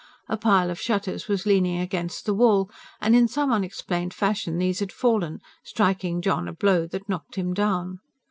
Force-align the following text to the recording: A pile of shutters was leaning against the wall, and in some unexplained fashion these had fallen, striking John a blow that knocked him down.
A 0.27 0.35
pile 0.35 0.71
of 0.71 0.79
shutters 0.81 1.27
was 1.27 1.45
leaning 1.45 1.77
against 1.79 2.25
the 2.25 2.33
wall, 2.33 2.71
and 3.01 3.15
in 3.15 3.27
some 3.27 3.51
unexplained 3.51 4.15
fashion 4.15 4.57
these 4.57 4.79
had 4.79 4.91
fallen, 4.91 5.41
striking 5.63 6.23
John 6.23 6.47
a 6.47 6.53
blow 6.53 6.87
that 6.87 7.07
knocked 7.07 7.35
him 7.35 7.53
down. 7.53 7.99